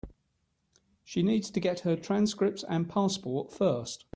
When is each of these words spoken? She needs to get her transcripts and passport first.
She 1.03 1.21
needs 1.21 1.51
to 1.51 1.59
get 1.59 1.81
her 1.81 1.95
transcripts 1.95 2.63
and 2.63 2.89
passport 2.89 3.53
first. 3.53 4.05